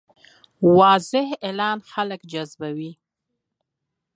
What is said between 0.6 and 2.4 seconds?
واضح اعلان خلک